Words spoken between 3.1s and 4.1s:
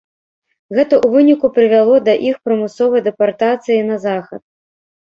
дэпартацыі на